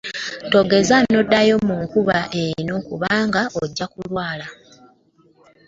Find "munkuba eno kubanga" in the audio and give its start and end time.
1.67-3.41